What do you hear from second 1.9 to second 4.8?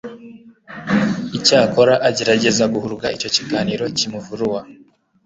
agerageza guhuruga icyo kiganiro kimuvurua.